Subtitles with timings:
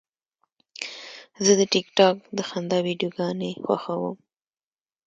[1.43, 4.17] زه د ټک ټاک د خندا ویډیوګانې خوښوم.